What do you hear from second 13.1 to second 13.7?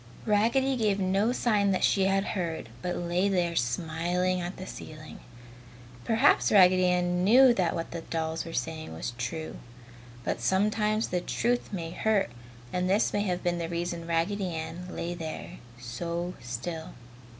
may have been the